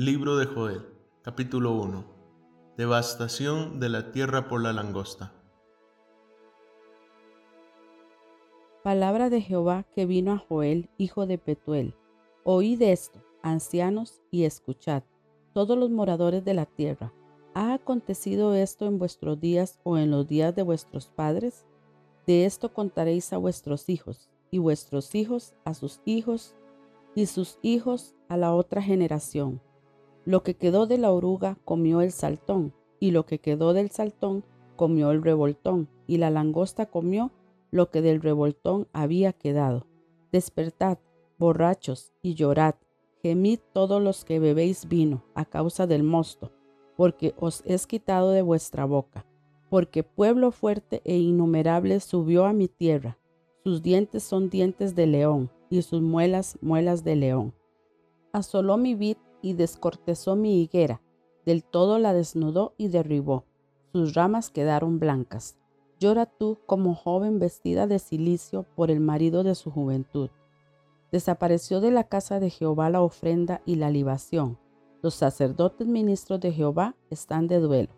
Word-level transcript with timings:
Libro 0.00 0.36
de 0.36 0.46
Joel, 0.46 0.82
capítulo 1.22 1.72
1. 1.72 2.04
Devastación 2.76 3.80
de 3.80 3.88
la 3.88 4.12
tierra 4.12 4.46
por 4.46 4.62
la 4.62 4.72
langosta. 4.72 5.32
Palabra 8.84 9.28
de 9.28 9.40
Jehová 9.40 9.86
que 9.96 10.06
vino 10.06 10.30
a 10.30 10.38
Joel, 10.38 10.88
hijo 10.98 11.26
de 11.26 11.36
Petuel. 11.36 11.96
Oíd 12.44 12.80
esto, 12.80 13.24
ancianos, 13.42 14.22
y 14.30 14.44
escuchad, 14.44 15.02
todos 15.52 15.76
los 15.76 15.90
moradores 15.90 16.44
de 16.44 16.54
la 16.54 16.66
tierra. 16.66 17.12
¿Ha 17.54 17.74
acontecido 17.74 18.54
esto 18.54 18.86
en 18.86 19.00
vuestros 19.00 19.40
días 19.40 19.80
o 19.82 19.98
en 19.98 20.12
los 20.12 20.28
días 20.28 20.54
de 20.54 20.62
vuestros 20.62 21.08
padres? 21.08 21.66
De 22.24 22.44
esto 22.44 22.72
contaréis 22.72 23.32
a 23.32 23.38
vuestros 23.38 23.88
hijos, 23.88 24.30
y 24.52 24.58
vuestros 24.58 25.16
hijos 25.16 25.54
a 25.64 25.74
sus 25.74 26.00
hijos, 26.04 26.54
y 27.16 27.26
sus 27.26 27.58
hijos 27.62 28.14
a 28.28 28.36
la 28.36 28.54
otra 28.54 28.80
generación 28.80 29.60
lo 30.28 30.42
que 30.42 30.58
quedó 30.58 30.86
de 30.86 30.98
la 30.98 31.10
oruga 31.10 31.56
comió 31.64 32.02
el 32.02 32.12
saltón, 32.12 32.74
y 33.00 33.12
lo 33.12 33.24
que 33.24 33.38
quedó 33.38 33.72
del 33.72 33.90
saltón 33.90 34.44
comió 34.76 35.10
el 35.10 35.22
revoltón, 35.22 35.88
y 36.06 36.18
la 36.18 36.28
langosta 36.28 36.84
comió 36.84 37.32
lo 37.70 37.90
que 37.90 38.02
del 38.02 38.20
revoltón 38.20 38.88
había 38.92 39.32
quedado. 39.32 39.86
Despertad, 40.30 40.98
borrachos, 41.38 42.12
y 42.20 42.34
llorad, 42.34 42.74
gemid 43.22 43.60
todos 43.72 44.02
los 44.02 44.26
que 44.26 44.38
bebéis 44.38 44.86
vino 44.86 45.24
a 45.34 45.46
causa 45.46 45.86
del 45.86 46.02
mosto, 46.02 46.52
porque 46.94 47.34
os 47.38 47.62
es 47.64 47.86
quitado 47.86 48.32
de 48.32 48.42
vuestra 48.42 48.84
boca, 48.84 49.24
porque 49.70 50.02
pueblo 50.02 50.50
fuerte 50.50 51.00
e 51.06 51.16
innumerable 51.16 52.00
subió 52.00 52.44
a 52.44 52.52
mi 52.52 52.68
tierra, 52.68 53.16
sus 53.64 53.82
dientes 53.82 54.24
son 54.24 54.50
dientes 54.50 54.94
de 54.94 55.06
león, 55.06 55.50
y 55.70 55.80
sus 55.80 56.02
muelas 56.02 56.58
muelas 56.60 57.02
de 57.02 57.16
león. 57.16 57.54
Asoló 58.34 58.76
mi 58.76 58.94
vid 58.94 59.16
y 59.42 59.54
descortezó 59.54 60.36
mi 60.36 60.62
higuera, 60.62 61.00
del 61.44 61.64
todo 61.64 61.98
la 61.98 62.12
desnudó 62.12 62.74
y 62.76 62.88
derribó, 62.88 63.44
sus 63.92 64.14
ramas 64.14 64.50
quedaron 64.50 64.98
blancas. 64.98 65.56
Llora 65.98 66.26
tú 66.26 66.58
como 66.66 66.94
joven 66.94 67.38
vestida 67.38 67.86
de 67.86 67.98
silicio 67.98 68.64
por 68.76 68.90
el 68.90 69.00
marido 69.00 69.42
de 69.42 69.54
su 69.54 69.70
juventud. 69.70 70.30
Desapareció 71.10 71.80
de 71.80 71.90
la 71.90 72.04
casa 72.04 72.38
de 72.38 72.50
Jehová 72.50 72.90
la 72.90 73.00
ofrenda 73.00 73.62
y 73.64 73.76
la 73.76 73.90
libación. 73.90 74.58
Los 75.02 75.14
sacerdotes 75.14 75.86
ministros 75.86 76.38
de 76.40 76.52
Jehová 76.52 76.94
están 77.10 77.48
de 77.48 77.60
duelo. 77.60 77.90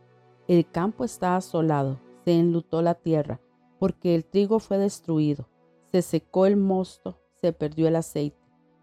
El 0.49 0.71
campo 0.71 1.05
está 1.05 1.37
asolado, 1.37 1.99
se 2.25 2.39
enlutó 2.39 2.83
la 2.83 2.95
tierra, 2.95 3.41
porque 3.79 4.15
el 4.15 4.25
trigo 4.25 4.61
fue 4.61 4.79
destruido, 4.79 5.49
se 5.91 6.03
secó 6.03 6.47
el 6.47 6.57
mosto, 6.57 7.19
se 7.41 7.53
perdió 7.53 7.89
el 7.89 7.97
aceite. 7.97 8.39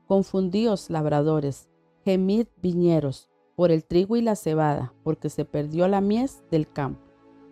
Confundíos 0.07 0.89
labradores, 0.89 1.69
Gemid 2.07 2.47
viñeros 2.61 3.29
por 3.57 3.69
el 3.69 3.83
trigo 3.83 4.15
y 4.15 4.21
la 4.21 4.37
cebada, 4.37 4.93
porque 5.03 5.29
se 5.29 5.43
perdió 5.43 5.89
la 5.89 5.99
mies 5.99 6.41
del 6.49 6.71
campo. 6.71 7.01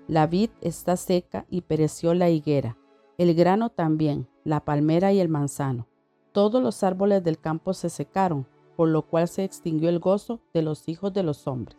La 0.07 0.27
vid 0.27 0.49
está 0.61 0.95
seca 0.95 1.45
y 1.49 1.59
pereció 1.59 2.13
la 2.13 2.29
higuera, 2.29 2.77
el 3.17 3.35
grano 3.35 3.69
también, 3.69 4.29
la 4.45 4.63
palmera 4.63 5.11
y 5.11 5.19
el 5.19 5.27
manzano. 5.27 5.89
Todos 6.31 6.63
los 6.63 6.83
árboles 6.83 7.21
del 7.21 7.38
campo 7.38 7.73
se 7.73 7.89
secaron, 7.89 8.47
por 8.77 8.88
lo 8.88 9.01
cual 9.01 9.27
se 9.27 9.44
extinguió 9.44 9.89
el 9.89 9.99
gozo 9.99 10.39
de 10.53 10.61
los 10.61 10.88
hijos 10.88 11.11
de 11.11 11.23
los 11.23 11.47
hombres. 11.47 11.77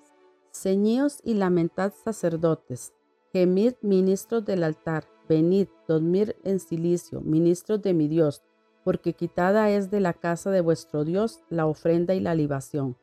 Ceñíos 0.53 1.23
y 1.25 1.33
lamentad 1.33 1.95
sacerdotes, 2.05 2.93
gemid 3.33 3.73
ministros 3.81 4.45
del 4.45 4.63
altar, 4.63 5.07
venid, 5.31 5.69
dormir 5.89 6.37
en 6.45 6.61
silicio, 6.61 7.23
ministros 7.23 7.81
de 7.81 7.95
mi 7.95 8.07
Dios, 8.07 8.43
porque 8.87 9.15
quitada 9.15 9.69
es 9.71 9.91
de 9.91 9.99
la 9.99 10.13
casa 10.13 10.53
de 10.53 10.61
vuestro 10.61 11.05
Dios 11.05 11.41
la 11.51 11.67
ofrenda 11.67 12.15
y 12.15 12.21
la 12.21 12.37
libación. 12.37 12.97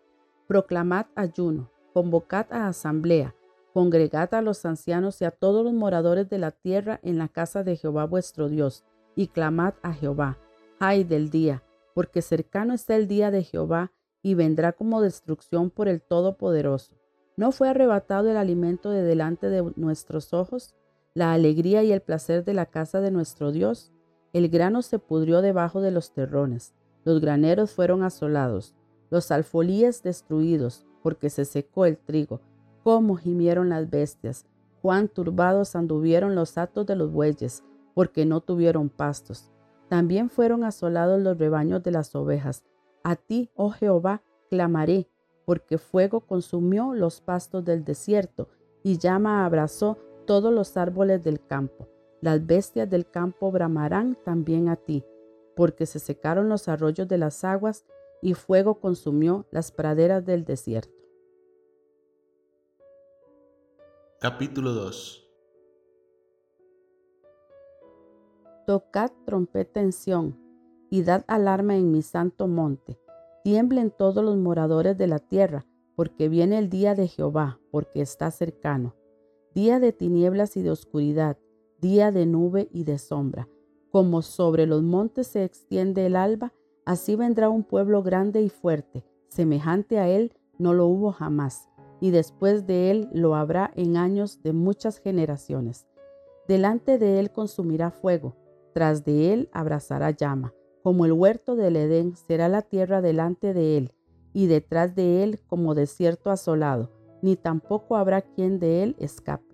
Proclamad 0.47 1.07
ayuno, 1.13 1.71
convocad 1.94 2.45
a 2.51 2.69
asamblea, 2.69 3.35
congregad 3.73 4.33
a 4.33 4.41
los 4.41 4.66
ancianos 4.66 5.21
y 5.21 5.25
a 5.25 5.31
todos 5.31 5.61
los 5.61 5.73
moradores 5.73 6.29
de 6.29 6.38
la 6.38 6.51
tierra 6.51 7.01
en 7.03 7.17
la 7.17 7.27
casa 7.27 7.66
de 7.66 7.75
Jehová 7.75 8.05
vuestro 8.05 8.47
Dios, 8.47 8.85
y 9.13 9.27
clamad 9.27 9.73
a 9.81 9.91
Jehová. 9.91 10.38
Ay 10.79 11.03
del 11.03 11.29
día, 11.29 11.63
porque 11.94 12.21
cercano 12.21 12.73
está 12.73 12.95
el 12.95 13.09
día 13.09 13.29
de 13.29 13.44
Jehová, 13.44 13.91
y 14.21 14.35
vendrá 14.35 14.71
como 14.71 15.01
destrucción 15.01 15.69
por 15.69 15.89
el 15.89 16.01
Todopoderoso. 16.01 16.94
¿No 17.35 17.51
fue 17.51 17.67
arrebatado 17.67 18.31
el 18.31 18.38
alimento 18.38 18.89
de 18.89 19.03
delante 19.03 19.50
de 19.50 19.69
nuestros 19.75 20.33
ojos, 20.33 20.75
la 21.13 21.33
alegría 21.33 21.83
y 21.83 21.91
el 21.91 22.00
placer 22.00 22.45
de 22.45 22.53
la 22.53 22.67
casa 22.67 23.01
de 23.01 23.11
nuestro 23.11 23.51
Dios? 23.51 23.91
El 24.33 24.49
grano 24.49 24.81
se 24.81 24.97
pudrió 24.97 25.44
debajo 25.44 25.79
de 25.79 25.91
los 25.91 26.11
terrones, 26.11 26.73
los 27.05 27.21
graneros 27.21 27.71
fueron 27.71 28.01
asolados, 28.01 28.73
los 29.11 29.29
alfolíes 29.29 30.01
destruidos, 30.01 30.88
porque 31.03 31.29
se 31.29 31.45
secó 31.45 31.85
el 31.85 31.97
trigo. 31.97 32.41
Cómo 32.83 33.16
gimieron 33.16 33.69
las 33.69 33.89
bestias, 33.89 34.47
cuán 34.81 35.07
turbados 35.07 35.75
anduvieron 35.75 36.33
los 36.33 36.57
atos 36.57 36.85
de 36.88 36.95
los 36.95 37.11
bueyes, 37.11 37.63
porque 37.94 38.25
no 38.25 38.41
tuvieron 38.41 38.89
pastos. 38.89 39.51
También 39.88 40.31
fueron 40.31 40.63
asolados 40.63 41.21
los 41.21 41.38
rebaños 41.38 41.83
de 41.83 41.91
las 41.91 42.15
ovejas. 42.15 42.63
A 43.03 43.15
ti, 43.15 43.51
oh 43.55 43.69
Jehová, 43.69 44.23
clamaré, 44.50 45.07
porque 45.45 45.77
fuego 45.77 46.21
consumió 46.21 46.94
los 46.94 47.21
pastos 47.21 47.63
del 47.63 47.83
desierto, 47.83 48.50
y 48.81 48.97
llama 48.97 49.45
abrazó 49.45 49.97
todos 50.25 50.51
los 50.51 50.75
árboles 50.75 51.23
del 51.23 51.39
campo. 51.45 51.88
Las 52.23 52.45
bestias 52.45 52.89
del 52.89 53.06
campo 53.06 53.51
bramarán 53.51 54.16
también 54.23 54.69
a 54.69 54.78
ti, 54.78 55.03
porque 55.57 55.85
se 55.85 56.00
secaron 56.00 56.47
los 56.47 56.69
arroyos 56.69 57.06
de 57.09 57.17
las 57.17 57.44
aguas 57.44 57.84
y 58.22 58.34
fuego 58.34 58.79
consumió 58.79 59.45
las 59.51 59.73
praderas 59.73 60.25
del 60.25 60.45
desierto. 60.45 60.95
Capítulo 64.22 64.72
2 64.72 65.29
Tocad 68.67 69.12
trompeta 69.25 69.81
en 69.81 69.91
Sión 69.91 70.39
y 70.89 71.03
dad 71.03 71.25
alarma 71.28 71.75
en 71.75 71.91
mi 71.91 72.03
santo 72.03 72.47
monte. 72.47 72.97
Tiemblen 73.44 73.91
todos 73.91 74.23
los 74.23 74.38
moradores 74.38 74.97
de 74.97 75.07
la 75.07 75.19
tierra, 75.19 75.66
porque 75.97 76.29
viene 76.29 76.57
el 76.57 76.69
día 76.69 76.95
de 76.95 77.09
Jehová, 77.09 77.59
porque 77.69 78.00
está 78.00 78.31
cercano. 78.31 78.95
Día 79.53 79.81
de 79.81 79.91
tinieblas 79.91 80.56
y 80.56 80.62
de 80.62 80.72
oscuridad, 80.72 81.38
día 81.83 82.13
de 82.13 82.25
nube 82.25 82.69
y 82.71 82.85
de 82.85 82.97
sombra. 82.97 83.49
Como 83.91 84.21
sobre 84.21 84.66
los 84.66 84.81
montes 84.81 85.27
se 85.27 85.44
extiende 85.44 86.05
el 86.05 86.16
alba, 86.16 86.53
así 86.85 87.17
vendrá 87.17 87.49
un 87.49 87.63
pueblo 87.63 88.01
grande 88.01 88.41
y 88.41 88.47
fuerte, 88.47 89.03
semejante 89.27 89.99
a 89.99 90.07
él 90.07 90.31
no 90.57 90.73
lo 90.73 90.88
hubo 90.88 91.11
jamás, 91.11 91.67
y 91.99 92.11
después 92.11 92.66
de 92.66 92.89
él 92.89 93.09
lo 93.11 93.35
habrá 93.35 93.69
en 93.75 93.97
años 93.97 94.41
de 94.44 94.53
muchas 94.53 94.99
generaciones. 94.99 95.85
Delante 96.47 96.97
de 96.97 97.19
él 97.19 97.31
consumirá 97.31 97.91
fuego, 97.91 98.38
tras 98.73 99.03
de 99.03 99.33
él 99.33 99.50
abrazará 99.51 100.11
llama, 100.11 100.53
como 100.83 101.03
el 101.03 101.11
huerto 101.11 101.57
del 101.57 101.75
Edén 101.75 102.15
será 102.15 102.47
la 102.47 102.62
tierra 102.62 103.01
delante 103.01 103.53
de 103.53 103.77
él, 103.77 103.91
y 104.31 104.47
detrás 104.47 104.95
de 104.95 105.21
él 105.24 105.41
como 105.47 105.75
desierto 105.75 106.31
asolado, 106.31 106.91
ni 107.21 107.36
tampoco 107.36 107.97
habrá 107.97 108.21
quien 108.21 108.57
de 108.59 108.83
él 108.83 108.95
escape. 109.00 109.52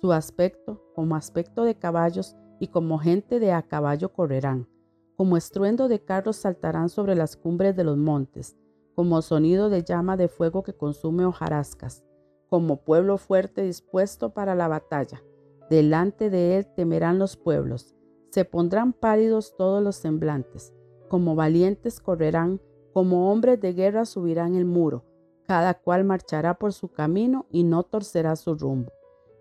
Su 0.00 0.12
aspecto, 0.12 0.80
como 0.94 1.16
aspecto 1.16 1.64
de 1.64 1.74
caballos, 1.74 2.36
y 2.60 2.68
como 2.68 2.98
gente 2.98 3.40
de 3.40 3.52
a 3.52 3.62
caballo 3.62 4.12
correrán. 4.12 4.68
Como 5.16 5.36
estruendo 5.36 5.88
de 5.88 6.04
carros 6.04 6.36
saltarán 6.36 6.88
sobre 6.88 7.14
las 7.14 7.36
cumbres 7.36 7.74
de 7.76 7.84
los 7.84 7.96
montes, 7.96 8.56
como 8.94 9.22
sonido 9.22 9.70
de 9.70 9.82
llama 9.82 10.16
de 10.16 10.28
fuego 10.28 10.62
que 10.62 10.72
consume 10.72 11.24
hojarascas, 11.24 12.04
como 12.48 12.84
pueblo 12.84 13.18
fuerte 13.18 13.62
dispuesto 13.62 14.30
para 14.30 14.54
la 14.54 14.68
batalla. 14.68 15.22
Delante 15.70 16.30
de 16.30 16.56
él 16.56 16.66
temerán 16.74 17.18
los 17.18 17.36
pueblos, 17.36 17.94
se 18.30 18.44
pondrán 18.44 18.92
pálidos 18.92 19.56
todos 19.56 19.82
los 19.82 19.96
semblantes, 19.96 20.72
como 21.08 21.34
valientes 21.34 22.00
correrán, 22.00 22.60
como 22.92 23.30
hombres 23.32 23.60
de 23.60 23.72
guerra 23.72 24.04
subirán 24.04 24.54
el 24.54 24.64
muro, 24.64 25.04
cada 25.46 25.74
cual 25.74 26.04
marchará 26.04 26.54
por 26.54 26.72
su 26.72 26.88
camino 26.88 27.46
y 27.50 27.64
no 27.64 27.82
torcerá 27.82 28.36
su 28.36 28.54
rumbo. 28.54 28.92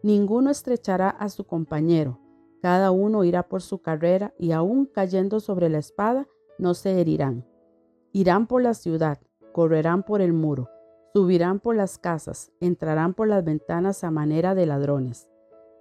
Ninguno 0.03 0.49
estrechará 0.49 1.09
a 1.09 1.29
su 1.29 1.45
compañero, 1.45 2.19
cada 2.61 2.91
uno 2.91 3.23
irá 3.23 3.43
por 3.43 3.61
su 3.61 3.79
carrera 3.79 4.33
y 4.37 4.51
aun 4.51 4.85
cayendo 4.85 5.39
sobre 5.39 5.69
la 5.69 5.77
espada 5.77 6.27
no 6.57 6.73
se 6.73 6.99
herirán. 6.99 7.45
Irán 8.13 8.47
por 8.47 8.61
la 8.61 8.73
ciudad, 8.73 9.19
correrán 9.51 10.03
por 10.03 10.21
el 10.21 10.33
muro, 10.33 10.69
subirán 11.13 11.59
por 11.59 11.75
las 11.75 11.97
casas, 11.97 12.51
entrarán 12.59 13.13
por 13.13 13.27
las 13.27 13.43
ventanas 13.43 14.03
a 14.03 14.11
manera 14.11 14.55
de 14.55 14.65
ladrones. 14.65 15.27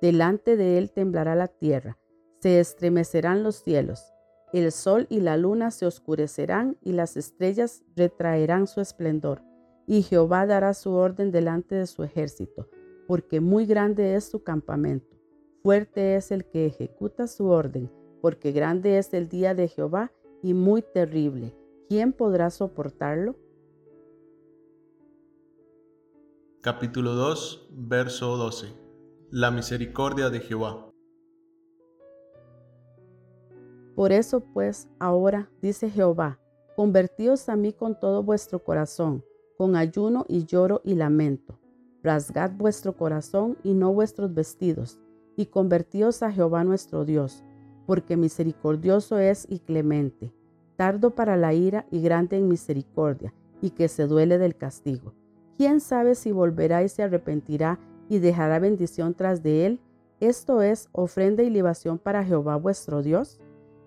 Delante 0.01 0.57
de 0.57 0.79
él 0.79 0.93
temblará 0.93 1.35
la 1.35 1.49
tierra, 1.49 1.99
se 2.41 2.61
estremecerán 2.61 3.43
los 3.43 3.57
cielos, 3.57 4.13
el 4.53 4.71
sol 4.71 5.07
y 5.11 5.21
la 5.21 5.37
luna 5.37 5.71
se 5.71 5.87
oscurecerán 5.87 6.77
y 6.81 6.93
las 6.93 7.17
estrellas 7.17 7.83
retraerán 7.97 8.67
su 8.67 8.81
esplendor. 8.81 9.43
Y 9.87 10.03
Jehová 10.03 10.47
dará 10.47 10.75
su 10.75 10.93
orden 10.93 11.31
delante 11.31 11.75
de 11.75 11.87
su 11.87 12.03
ejército, 12.03 12.69
porque 13.07 13.41
muy 13.41 13.67
grande 13.67 14.15
es 14.15 14.25
su 14.25 14.43
campamento. 14.43 15.17
Fuerte 15.63 16.17
es 16.17 16.31
el 16.31 16.45
que 16.45 16.67
ejecuta 16.67 17.27
su 17.27 17.49
orden, 17.49 17.91
porque 18.21 18.53
grande 18.53 18.99
es 18.99 19.13
el 19.15 19.29
día 19.29 19.55
de 19.55 19.69
Jehová 19.69 20.13
y 20.43 20.55
muy 20.55 20.83
terrible. 20.83 21.55
¿Quién 21.89 22.13
podrá 22.13 22.51
soportarlo? 22.51 23.37
Capítulo 26.61 27.15
2, 27.15 27.69
verso 27.71 28.37
12. 28.37 28.67
La 29.31 29.51
misericordia 29.51 30.31
de 30.31 30.41
Jehová. 30.41 30.91
Por 33.95 34.13
eso 34.13 34.41
pues, 34.41 34.89
ahora, 34.99 35.51
dice 35.63 35.91
Jehová, 35.91 36.39
convertíos 36.75 37.49
a 37.49 37.57
mí 37.57 37.73
con 37.73 37.99
todo 37.99 38.23
vuestro 38.23 38.63
corazón, 38.63 39.25
con 39.57 39.75
ayuno 39.75 40.27
y 40.29 40.45
lloro 40.45 40.83
y 40.85 40.95
lamento. 40.95 41.59
Rasgad 42.07 42.53
vuestro 42.53 42.97
corazón 42.97 43.59
y 43.65 43.75
no 43.75 43.93
vuestros 43.93 44.33
vestidos, 44.33 45.01
y 45.35 45.47
convertíos 45.47 46.23
a 46.23 46.31
Jehová 46.31 46.63
nuestro 46.63 47.05
Dios, 47.05 47.43
porque 47.85 48.17
misericordioso 48.17 49.19
es 49.19 49.45
y 49.51 49.59
clemente, 49.59 50.33
tardo 50.77 51.17
para 51.17 51.37
la 51.37 51.53
ira 51.53 51.85
y 51.91 52.01
grande 52.03 52.37
en 52.37 52.47
misericordia, 52.47 53.35
y 53.61 53.71
que 53.71 53.89
se 53.89 54.07
duele 54.07 54.39
del 54.39 54.55
castigo. 54.55 55.15
¿Quién 55.57 55.81
sabe 55.81 56.15
si 56.15 56.31
volverá 56.31 56.85
y 56.85 56.89
se 56.89 57.03
arrepentirá 57.03 57.81
y 58.09 58.21
dejará 58.21 58.61
bendición 58.61 59.15
tras 59.15 59.43
de 59.43 59.67
él? 59.67 59.81
Esto 60.21 60.63
es 60.63 60.89
ofrenda 60.93 61.43
y 61.43 61.51
libación 61.51 61.99
para 61.99 62.23
Jehová 62.23 62.55
vuestro 62.55 63.03
Dios. 63.03 63.41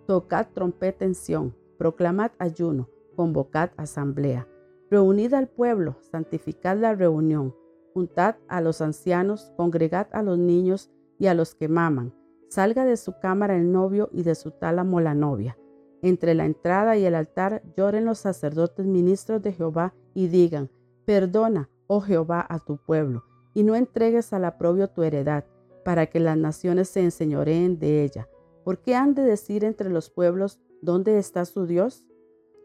Tocad 0.07 0.47
trompeta 0.53 1.05
en 1.05 1.15
Sión, 1.15 1.55
proclamad 1.77 2.31
ayuno, 2.37 2.89
convocad 3.15 3.69
asamblea. 3.77 4.45
Reunid 4.91 5.33
al 5.33 5.47
pueblo, 5.47 5.95
santificad 6.01 6.75
la 6.75 6.95
reunión, 6.95 7.53
juntad 7.99 8.35
a 8.47 8.61
los 8.61 8.81
ancianos, 8.81 9.51
congregad 9.57 10.07
a 10.11 10.23
los 10.23 10.39
niños 10.39 10.89
y 11.17 11.27
a 11.27 11.33
los 11.33 11.53
que 11.53 11.67
maman. 11.67 12.13
Salga 12.49 12.85
de 12.85 12.97
su 12.97 13.19
cámara 13.19 13.55
el 13.55 13.71
novio 13.71 14.09
y 14.11 14.23
de 14.23 14.35
su 14.35 14.51
tálamo 14.51 15.01
la 15.01 15.13
novia. 15.13 15.57
Entre 16.01 16.33
la 16.33 16.45
entrada 16.45 16.97
y 16.97 17.05
el 17.05 17.13
altar 17.13 17.61
lloren 17.75 18.05
los 18.05 18.19
sacerdotes 18.19 18.85
ministros 18.85 19.41
de 19.41 19.51
Jehová 19.51 19.93
y 20.13 20.27
digan, 20.27 20.69
perdona, 21.05 21.69
oh 21.87 22.01
Jehová, 22.01 22.45
a 22.47 22.59
tu 22.59 22.77
pueblo, 22.77 23.25
y 23.53 23.63
no 23.63 23.75
entregues 23.75 24.31
al 24.31 24.45
aprobio 24.45 24.89
tu 24.89 25.03
heredad, 25.03 25.45
para 25.83 26.07
que 26.07 26.19
las 26.19 26.37
naciones 26.37 26.87
se 26.89 27.01
enseñoreen 27.01 27.79
de 27.79 28.03
ella 28.03 28.27
¿Por 28.69 28.83
qué 28.83 28.93
han 28.93 29.15
de 29.15 29.23
decir 29.23 29.63
entre 29.63 29.89
los 29.89 30.11
pueblos 30.11 30.59
dónde 30.83 31.17
está 31.17 31.43
su 31.45 31.65
Dios? 31.65 32.05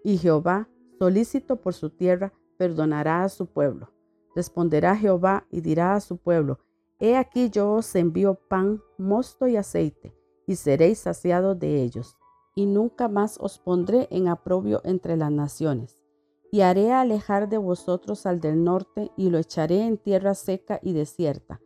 Y 0.02 0.18
Jehová, 0.18 0.68
solícito 0.98 1.62
por 1.62 1.72
su 1.72 1.88
tierra, 1.88 2.34
perdonará 2.58 3.24
a 3.24 3.30
su 3.30 3.46
pueblo. 3.46 3.93
Responderá 4.34 4.96
Jehová 4.96 5.46
y 5.50 5.60
dirá 5.60 5.94
a 5.94 6.00
su 6.00 6.16
pueblo, 6.16 6.58
He 7.00 7.16
aquí 7.16 7.50
yo 7.50 7.72
os 7.72 7.94
envío 7.94 8.34
pan, 8.48 8.80
mosto 8.98 9.46
y 9.46 9.56
aceite, 9.56 10.14
y 10.46 10.56
seréis 10.56 11.00
saciados 11.00 11.58
de 11.58 11.82
ellos, 11.82 12.16
y 12.54 12.66
nunca 12.66 13.08
más 13.08 13.36
os 13.40 13.58
pondré 13.58 14.06
en 14.10 14.28
aprobio 14.28 14.80
entre 14.84 15.16
las 15.16 15.30
naciones. 15.30 16.02
Y 16.52 16.60
haré 16.60 16.92
alejar 16.92 17.48
de 17.48 17.58
vosotros 17.58 18.26
al 18.26 18.40
del 18.40 18.62
norte, 18.62 19.10
y 19.16 19.30
lo 19.30 19.38
echaré 19.38 19.82
en 19.82 19.98
tierra 19.98 20.34
seca 20.34 20.78
y 20.82 20.92
desierta. 20.92 21.60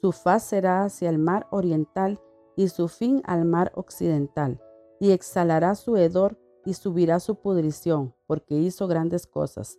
Su 0.00 0.12
faz 0.12 0.44
será 0.44 0.84
hacia 0.84 1.10
el 1.10 1.18
mar 1.18 1.46
oriental, 1.50 2.20
y 2.56 2.68
su 2.68 2.88
fin 2.88 3.22
al 3.24 3.44
mar 3.44 3.70
occidental, 3.74 4.60
y 4.98 5.12
exhalará 5.12 5.74
su 5.74 5.96
hedor 5.96 6.38
y 6.64 6.74
subirá 6.74 7.20
su 7.20 7.36
pudrición, 7.36 8.14
porque 8.26 8.54
hizo 8.54 8.86
grandes 8.86 9.26
cosas. 9.26 9.78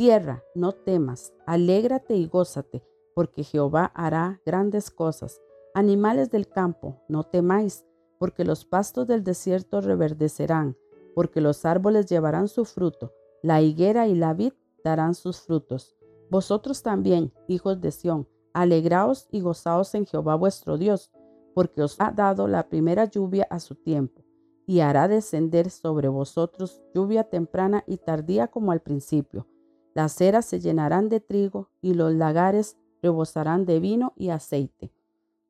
Tierra, 0.00 0.42
no 0.54 0.72
temas, 0.72 1.34
alégrate 1.44 2.16
y 2.16 2.26
gózate, 2.26 2.82
porque 3.14 3.44
Jehová 3.44 3.92
hará 3.94 4.40
grandes 4.46 4.90
cosas. 4.90 5.42
Animales 5.74 6.30
del 6.30 6.48
campo, 6.48 7.02
no 7.06 7.24
temáis, 7.24 7.84
porque 8.18 8.46
los 8.46 8.64
pastos 8.64 9.06
del 9.06 9.24
desierto 9.24 9.82
reverdecerán, 9.82 10.78
porque 11.14 11.42
los 11.42 11.66
árboles 11.66 12.06
llevarán 12.06 12.48
su 12.48 12.64
fruto, 12.64 13.12
la 13.42 13.60
higuera 13.60 14.08
y 14.08 14.14
la 14.14 14.32
vid 14.32 14.54
darán 14.82 15.14
sus 15.14 15.42
frutos. 15.42 15.94
Vosotros 16.30 16.82
también, 16.82 17.34
hijos 17.46 17.78
de 17.82 17.90
Sión, 17.90 18.26
alegraos 18.54 19.28
y 19.30 19.42
gozaos 19.42 19.94
en 19.94 20.06
Jehová 20.06 20.34
vuestro 20.34 20.78
Dios, 20.78 21.12
porque 21.52 21.82
os 21.82 22.00
ha 22.00 22.10
dado 22.10 22.48
la 22.48 22.70
primera 22.70 23.04
lluvia 23.04 23.46
a 23.50 23.60
su 23.60 23.74
tiempo, 23.74 24.24
y 24.66 24.80
hará 24.80 25.08
descender 25.08 25.68
sobre 25.68 26.08
vosotros 26.08 26.80
lluvia 26.94 27.24
temprana 27.24 27.84
y 27.86 27.98
tardía 27.98 28.46
como 28.46 28.72
al 28.72 28.80
principio. 28.80 29.46
Las 29.94 30.20
eras 30.20 30.44
se 30.44 30.60
llenarán 30.60 31.08
de 31.08 31.20
trigo, 31.20 31.68
y 31.80 31.94
los 31.94 32.12
lagares 32.14 32.76
rebosarán 33.02 33.64
de 33.64 33.80
vino 33.80 34.12
y 34.16 34.30
aceite. 34.30 34.92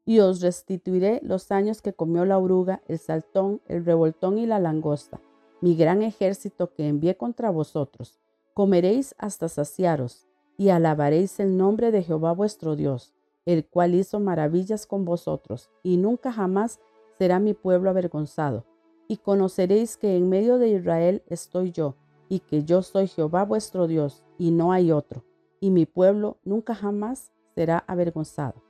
Y 0.05 0.21
os 0.21 0.41
restituiré 0.41 1.21
los 1.23 1.51
años 1.51 1.83
que 1.83 1.93
comió 1.93 2.25
la 2.25 2.39
oruga, 2.39 2.83
el 2.89 2.99
saltón, 2.99 3.61
el 3.67 3.85
revoltón 3.85 4.39
y 4.39 4.47
la 4.47 4.59
langosta, 4.59 5.21
mi 5.61 5.77
gran 5.77 6.03
ejército 6.03 6.73
que 6.73 6.89
envié 6.89 7.17
contra 7.17 7.51
vosotros. 7.51 8.19
Comeréis 8.55 9.15
hasta 9.19 9.49
saciaros, 9.49 10.27
y 10.57 10.71
alabaréis 10.71 11.41
el 11.41 11.57
nombre 11.57 11.91
de 11.91 12.03
Jehová 12.03 12.33
vuestro 12.33 12.77
Dios 12.77 13.15
el 13.47 13.67
cual 13.67 13.95
hizo 13.95 14.21
maravillas 14.21 14.87
con 14.87 15.05
vosotros, 15.05 15.71
y 15.83 15.97
nunca 15.97 16.33
jamás 16.33 16.81
será 17.19 17.39
mi 17.39 17.55
pueblo 17.55 17.91
avergonzado. 17.91 18.65
Y 19.09 19.17
conoceréis 19.17 19.97
que 19.97 20.17
en 20.17 20.29
medio 20.29 20.59
de 20.59 20.69
Israel 20.69 21.23
estoy 21.27 21.73
yo, 21.73 21.97
y 22.29 22.41
que 22.41 22.65
yo 22.65 22.83
soy 22.83 23.09
Jehová 23.09 23.45
vuestro 23.45 23.87
Dios, 23.87 24.23
y 24.41 24.53
no 24.53 24.73
hay 24.73 24.91
otro, 24.91 25.23
y 25.61 25.71
mi 25.71 25.85
pueblo 25.85 26.39
nunca 26.45 26.75
jamás 26.75 27.31
será 27.55 27.85
avergonzado. 27.87 28.63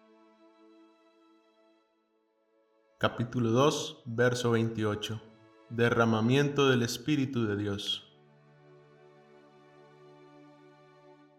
Capítulo 2.99 3.53
2, 3.53 4.03
verso 4.05 4.51
28. 4.51 5.23
Derramamiento 5.69 6.69
del 6.69 6.83
Espíritu 6.83 7.47
de 7.47 7.57
Dios. 7.57 8.05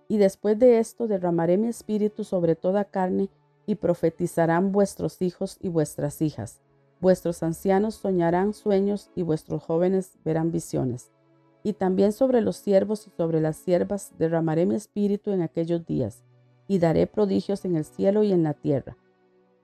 Y 0.08 0.18
después 0.18 0.58
de 0.58 0.80
esto 0.80 1.08
derramaré 1.08 1.58
mi 1.58 1.68
espíritu 1.68 2.24
sobre 2.24 2.56
toda 2.56 2.86
carne, 2.86 3.30
y 3.66 3.76
profetizarán 3.76 4.72
vuestros 4.72 5.22
hijos 5.22 5.58
y 5.62 5.68
vuestras 5.68 6.22
hijas. 6.22 6.62
Vuestros 7.02 7.44
ancianos 7.44 7.96
soñarán 7.96 8.54
sueños, 8.54 9.12
y 9.14 9.24
vuestros 9.24 9.62
jóvenes 9.62 10.18
verán 10.24 10.54
visiones. 10.54 11.12
Y 11.64 11.74
también 11.74 12.12
sobre 12.12 12.42
los 12.42 12.58
siervos 12.58 13.08
y 13.08 13.12
sobre 13.12 13.40
las 13.40 13.58
siervas 13.58 14.14
derramaré 14.18 14.66
mi 14.66 14.76
espíritu 14.76 15.32
en 15.32 15.42
aquellos 15.42 15.86
días, 15.86 16.24
y 16.68 16.80
daré 16.80 17.08
prodigios 17.08 17.66
en 17.66 17.76
el 17.76 17.86
cielo 17.86 18.24
y 18.24 18.32
en 18.32 18.44
la 18.44 18.54
tierra. 18.54 18.98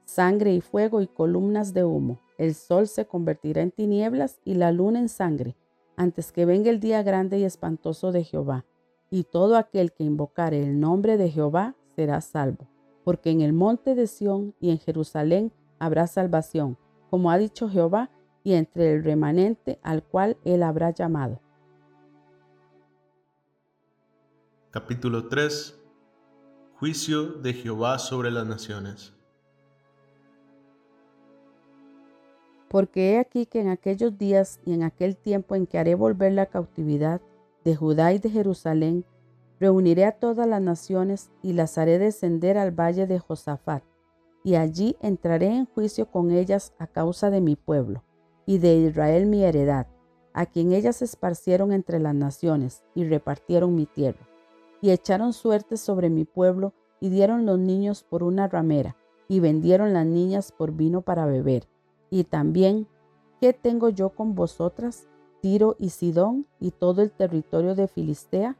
Sangre 0.06 0.54
y 0.54 0.62
fuego 0.62 1.02
y 1.02 1.08
columnas 1.08 1.74
de 1.74 1.84
humo. 1.84 2.20
El 2.38 2.54
sol 2.54 2.88
se 2.88 3.06
convertirá 3.06 3.62
en 3.62 3.72
tinieblas 3.72 4.40
y 4.46 4.54
la 4.54 4.72
luna 4.72 5.00
en 5.00 5.10
sangre, 5.10 5.56
antes 5.96 6.32
que 6.32 6.46
venga 6.46 6.70
el 6.70 6.80
día 6.80 7.02
grande 7.02 7.40
y 7.40 7.44
espantoso 7.44 8.12
de 8.12 8.24
Jehová 8.24 8.66
y 9.10 9.24
todo 9.24 9.56
aquel 9.58 9.92
que 9.94 10.04
invocare 10.04 10.62
el 10.62 10.80
nombre 10.80 11.18
de 11.18 11.30
Jehová 11.30 11.76
será 11.96 12.22
salvo, 12.22 12.68
porque 13.04 13.32
en 13.32 13.42
el 13.42 13.54
monte 13.54 13.96
de 13.96 14.08
Sión 14.08 14.54
y 14.60 14.70
en 14.70 14.80
Jerusalén 14.80 15.52
habrá 15.80 16.08
salvación, 16.08 16.78
como 17.10 17.32
ha 17.32 17.38
dicho 17.38 17.70
Jehová, 17.70 18.10
y 18.44 18.54
entre 18.54 18.94
el 18.94 19.04
remanente 19.04 19.80
al 19.82 20.04
cual 20.04 20.38
él 20.46 20.64
habrá 20.64 20.92
llamado. 20.92 21.42
Capítulo 24.70 25.30
3 25.30 25.80
Juicio 26.78 27.24
de 27.24 27.54
Jehová 27.54 27.98
sobre 28.00 28.32
las 28.32 28.46
naciones. 28.46 29.14
Porque 32.68 33.14
he 33.14 33.20
aquí 33.20 33.46
que 33.46 33.62
en 33.62 33.70
aquellos 33.70 34.18
días 34.18 34.60
y 34.66 34.74
en 34.74 34.84
aquel 34.84 35.16
tiempo 35.16 35.56
en 35.56 35.68
que 35.68 35.78
haré 35.78 35.96
volver 35.96 36.34
la 36.34 36.48
cautividad 36.48 37.22
de 37.64 37.78
Judá 37.78 38.12
y 38.12 38.20
de 38.20 38.30
Jerusalén, 38.30 39.06
reuniré 39.58 40.04
a 40.04 40.20
todas 40.20 40.46
las 40.46 40.62
naciones 40.62 41.32
y 41.42 41.54
las 41.54 41.78
haré 41.78 41.98
descender 41.98 42.58
al 42.58 42.78
valle 42.78 43.08
de 43.08 43.20
Josafat, 43.20 43.84
y 44.44 44.56
allí 44.56 44.98
entraré 45.02 45.48
en 45.48 45.66
juicio 45.66 46.12
con 46.12 46.30
ellas 46.30 46.74
a 46.78 46.88
causa 46.88 47.30
de 47.30 47.40
mi 47.40 47.56
pueblo, 47.56 48.04
y 48.46 48.58
de 48.58 48.76
Israel 48.76 49.28
mi 49.28 49.46
heredad, 49.46 49.88
a 50.34 50.46
quien 50.46 50.74
ellas 50.74 51.02
esparcieron 51.02 51.72
entre 51.72 52.00
las 52.00 52.14
naciones 52.14 52.84
y 52.96 53.06
repartieron 53.06 53.74
mi 53.74 53.86
tierra, 53.86 54.27
y 54.82 54.92
echaron 54.92 55.34
suerte 55.34 55.78
sobre 55.78 56.10
mi 56.10 56.26
pueblo, 56.26 56.74
y 57.00 57.10
dieron 57.10 57.46
los 57.46 57.60
niños 57.60 58.04
por 58.04 58.24
una 58.24 58.48
ramera, 58.48 58.96
y 59.28 59.40
vendieron 59.40 59.94
las 59.94 60.06
niñas 60.06 60.52
por 60.52 60.72
vino 60.72 61.02
para 61.02 61.26
beber. 61.26 61.68
Y 62.10 62.24
también, 62.24 62.88
¿qué 63.40 63.54
tengo 63.54 63.90
yo 63.90 64.10
con 64.10 64.36
vosotras? 64.36 65.08
Tiro 65.42 65.76
y 65.78 65.90
Sidón 65.90 66.48
y 66.60 66.72
todo 66.72 67.02
el 67.02 67.12
territorio 67.12 67.76
de 67.76 67.88
Filistea? 67.88 68.58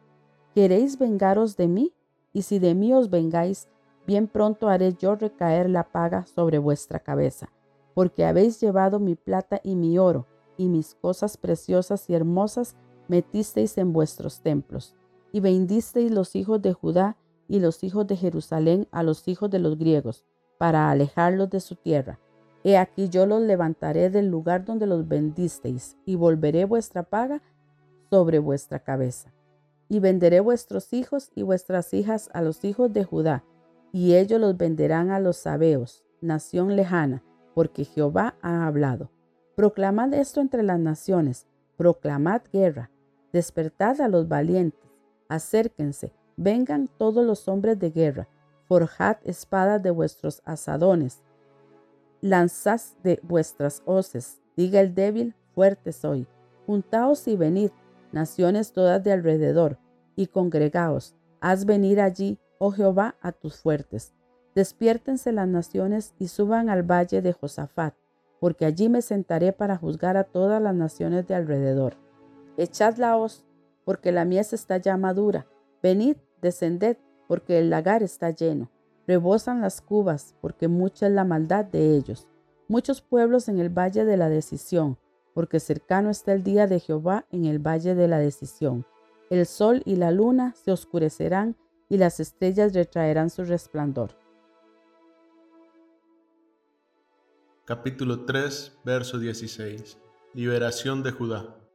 ¿Queréis 0.54 1.00
vengaros 1.00 1.58
de 1.58 1.68
mí? 1.68 1.94
Y 2.34 2.44
si 2.44 2.60
de 2.60 2.76
mí 2.76 2.94
os 2.94 3.10
vengáis, 3.10 3.68
bien 4.06 4.28
pronto 4.28 4.70
haré 4.70 4.94
yo 4.94 5.16
recaer 5.16 5.70
la 5.70 5.84
paga 5.84 6.26
sobre 6.26 6.60
vuestra 6.60 7.00
cabeza, 7.00 7.50
porque 7.94 8.26
habéis 8.26 8.60
llevado 8.60 9.00
mi 9.00 9.16
plata 9.16 9.60
y 9.64 9.76
mi 9.76 9.98
oro, 9.98 10.28
y 10.58 10.70
mis 10.70 10.96
cosas 10.96 11.38
preciosas 11.38 12.10
y 12.10 12.16
hermosas 12.16 12.76
metisteis 13.08 13.78
en 13.78 13.94
vuestros 13.94 14.42
templos, 14.42 14.96
y 15.32 15.40
vendisteis 15.40 16.12
los 16.12 16.36
hijos 16.36 16.62
de 16.62 16.74
Judá 16.74 17.18
y 17.48 17.60
los 17.60 17.84
hijos 17.84 18.08
de 18.08 18.16
Jerusalén 18.16 18.88
a 18.92 19.04
los 19.04 19.28
hijos 19.28 19.50
de 19.50 19.60
los 19.60 19.78
griegos, 19.78 20.26
para 20.58 20.90
alejarlos 20.90 21.50
de 21.50 21.60
su 21.60 21.76
tierra. 21.76 22.20
He 22.64 22.78
aquí 22.78 23.10
yo 23.10 23.26
los 23.26 23.42
levantaré 23.42 24.10
del 24.10 24.28
lugar 24.28 24.66
donde 24.66 24.88
los 24.88 25.08
vendisteis, 25.08 25.96
y 26.06 26.16
volveré 26.16 26.66
vuestra 26.66 27.04
paga 27.04 27.42
sobre 28.10 28.40
vuestra 28.40 28.80
cabeza. 28.80 29.34
Y 29.90 30.00
venderé 30.00 30.40
vuestros 30.40 30.92
hijos 30.92 31.32
y 31.36 31.44
vuestras 31.44 31.94
hijas 31.94 32.30
a 32.34 32.42
los 32.42 32.66
hijos 32.66 32.92
de 32.92 33.04
Judá, 33.04 33.44
y 33.94 34.16
ellos 34.16 34.40
los 34.42 34.58
venderán 34.58 35.12
a 35.12 35.20
los 35.20 35.38
sabeos, 35.38 36.04
nación 36.20 36.76
lejana, 36.76 37.24
porque 37.54 37.86
Jehová 37.86 38.36
ha 38.42 38.68
hablado. 38.68 39.10
Proclamad 39.56 40.14
esto 40.14 40.42
entre 40.42 40.62
las 40.62 40.80
naciones, 40.80 41.48
proclamad 41.78 42.42
guerra, 42.52 42.92
despertad 43.32 44.02
a 44.02 44.08
los 44.08 44.28
valientes, 44.28 44.87
acérquense, 45.30 46.14
vengan 46.36 46.88
todos 46.98 47.26
los 47.26 47.48
hombres 47.48 47.80
de 47.80 47.92
guerra, 47.92 48.28
forjad 48.66 49.18
espadas 49.24 49.82
de 49.82 49.92
vuestros 49.92 50.42
asadones, 50.46 51.24
lanzad 52.22 52.82
de 53.04 53.20
vuestras 53.24 53.82
hoces, 53.86 54.42
diga 54.56 54.82
el 54.82 54.94
débil, 54.94 55.36
fuerte 55.54 55.92
soy. 55.92 56.28
Juntaos 56.66 57.28
y 57.28 57.38
venid, 57.38 57.72
naciones 58.12 58.74
todas 58.74 59.04
de 59.04 59.14
alrededor, 59.14 59.78
y 60.16 60.28
congregaos, 60.28 61.16
haz 61.40 61.66
venir 61.66 62.02
allí, 62.02 62.40
oh 62.60 62.72
Jehová, 62.72 63.16
a 63.22 63.32
tus 63.32 63.62
fuertes. 63.62 64.14
Despiértense 64.56 65.32
las 65.32 65.48
naciones 65.48 66.14
y 66.20 66.28
suban 66.28 66.70
al 66.70 66.84
valle 66.84 67.22
de 67.22 67.32
Josafat, 67.32 67.94
porque 68.40 68.66
allí 68.66 68.90
me 68.90 69.02
sentaré 69.02 69.54
para 69.54 69.78
juzgar 69.78 70.18
a 70.18 70.24
todas 70.24 70.62
las 70.62 70.76
naciones 70.76 71.28
de 71.28 71.36
alrededor. 71.36 71.96
Echad 72.58 72.98
la 72.98 73.16
hoz, 73.18 73.46
porque 73.88 74.12
la 74.12 74.26
mies 74.26 74.52
está 74.52 74.76
ya 74.76 74.98
madura. 74.98 75.48
Venid, 75.82 76.18
descended, 76.42 76.98
porque 77.26 77.58
el 77.58 77.70
lagar 77.70 78.04
está 78.04 78.32
lleno. 78.32 78.70
Rebosan 79.08 79.62
las 79.62 79.80
cubas, 79.80 80.36
porque 80.42 80.68
mucha 80.68 81.08
es 81.08 81.14
la 81.14 81.24
maldad 81.24 81.64
de 81.64 81.96
ellos. 81.96 82.28
Muchos 82.68 83.00
pueblos 83.00 83.48
en 83.48 83.60
el 83.60 83.70
valle 83.70 84.04
de 84.04 84.18
la 84.18 84.28
decisión, 84.28 84.98
porque 85.34 85.62
cercano 85.62 86.10
está 86.10 86.34
el 86.34 86.44
día 86.44 86.68
de 86.68 86.82
Jehová 86.82 87.28
en 87.32 87.46
el 87.46 87.60
valle 87.60 87.96
de 87.96 88.10
la 88.10 88.20
decisión. 88.20 88.86
El 89.30 89.46
sol 89.46 89.84
y 89.86 89.96
la 89.96 90.12
luna 90.12 90.54
se 90.62 90.74
oscurecerán 90.74 91.56
y 91.88 91.96
las 91.96 92.20
estrellas 92.20 92.74
retraerán 92.74 93.30
su 93.30 93.46
resplandor. 93.46 94.18
Capítulo 97.64 98.26
3, 98.26 98.80
verso 98.84 99.18
16. 99.18 99.98
Liberación 100.34 101.04
de 101.04 101.12
Judá. 101.14 101.67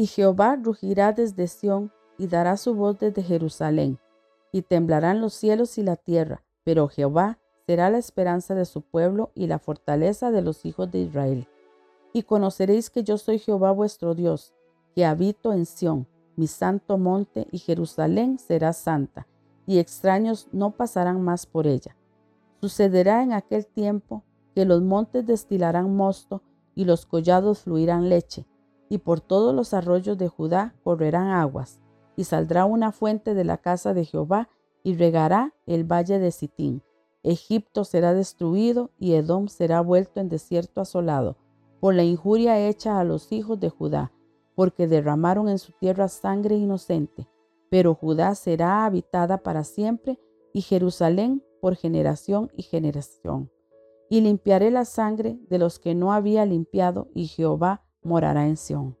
Y 0.00 0.06
Jehová 0.06 0.56
rugirá 0.56 1.12
desde 1.12 1.46
Sión 1.46 1.92
y 2.16 2.26
dará 2.26 2.56
su 2.56 2.74
voz 2.74 2.98
desde 2.98 3.22
Jerusalén, 3.22 3.98
y 4.50 4.62
temblarán 4.62 5.20
los 5.20 5.34
cielos 5.34 5.76
y 5.76 5.82
la 5.82 5.96
tierra, 5.96 6.42
pero 6.64 6.88
Jehová 6.88 7.38
será 7.66 7.90
la 7.90 7.98
esperanza 7.98 8.54
de 8.54 8.64
su 8.64 8.80
pueblo 8.80 9.30
y 9.34 9.46
la 9.46 9.58
fortaleza 9.58 10.30
de 10.30 10.40
los 10.40 10.64
hijos 10.64 10.90
de 10.90 11.00
Israel. 11.00 11.48
Y 12.14 12.22
conoceréis 12.22 12.88
que 12.88 13.04
yo 13.04 13.18
soy 13.18 13.38
Jehová 13.38 13.72
vuestro 13.72 14.14
Dios, 14.14 14.54
que 14.94 15.04
habito 15.04 15.52
en 15.52 15.66
Sión, 15.66 16.06
mi 16.34 16.46
santo 16.46 16.96
monte, 16.96 17.46
y 17.52 17.58
Jerusalén 17.58 18.38
será 18.38 18.72
santa, 18.72 19.26
y 19.66 19.80
extraños 19.80 20.48
no 20.50 20.70
pasarán 20.70 21.20
más 21.20 21.44
por 21.44 21.66
ella. 21.66 21.94
Sucederá 22.62 23.22
en 23.22 23.34
aquel 23.34 23.66
tiempo 23.66 24.24
que 24.54 24.64
los 24.64 24.80
montes 24.80 25.26
destilarán 25.26 25.94
mosto 25.94 26.40
y 26.74 26.86
los 26.86 27.04
collados 27.04 27.58
fluirán 27.64 28.08
leche, 28.08 28.46
y 28.90 28.98
por 28.98 29.20
todos 29.20 29.54
los 29.54 29.72
arroyos 29.72 30.18
de 30.18 30.28
Judá 30.28 30.74
correrán 30.82 31.28
aguas, 31.28 31.80
y 32.16 32.24
saldrá 32.24 32.66
una 32.66 32.92
fuente 32.92 33.32
de 33.34 33.44
la 33.44 33.56
casa 33.56 33.94
de 33.94 34.04
Jehová, 34.04 34.50
y 34.82 34.96
regará 34.96 35.54
el 35.64 35.84
valle 35.84 36.18
de 36.18 36.32
Sitín. 36.32 36.82
Egipto 37.22 37.84
será 37.84 38.12
destruido, 38.14 38.90
y 38.98 39.14
Edom 39.14 39.46
será 39.46 39.80
vuelto 39.80 40.20
en 40.20 40.28
desierto 40.28 40.80
asolado, 40.80 41.36
por 41.78 41.94
la 41.94 42.02
injuria 42.02 42.58
hecha 42.58 42.98
a 42.98 43.04
los 43.04 43.30
hijos 43.30 43.60
de 43.60 43.70
Judá, 43.70 44.12
porque 44.56 44.88
derramaron 44.88 45.48
en 45.48 45.58
su 45.58 45.72
tierra 45.72 46.08
sangre 46.08 46.56
inocente. 46.56 47.28
Pero 47.70 47.94
Judá 47.94 48.34
será 48.34 48.84
habitada 48.84 49.38
para 49.38 49.62
siempre, 49.62 50.18
y 50.52 50.62
Jerusalén 50.62 51.44
por 51.60 51.76
generación 51.76 52.50
y 52.56 52.62
generación. 52.62 53.52
Y 54.08 54.22
limpiaré 54.22 54.72
la 54.72 54.84
sangre 54.84 55.38
de 55.48 55.58
los 55.58 55.78
que 55.78 55.94
no 55.94 56.12
había 56.12 56.44
limpiado, 56.44 57.06
y 57.14 57.28
Jehová 57.28 57.84
morará 58.02 58.46
en 58.46 58.56
Sión. 58.56 58.99